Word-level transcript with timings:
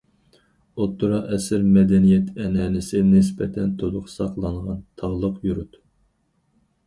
ئوتتۇرا 0.83 1.17
ئەسىر 1.35 1.65
مەدەنىيەت 1.73 2.31
ئەنئەنىسى 2.45 3.03
نىسبەتەن 3.11 3.75
تولۇق 3.83 4.09
ساقلانغان 4.15 4.79
تاغلىق 5.03 5.37
يۇرت. 5.51 5.79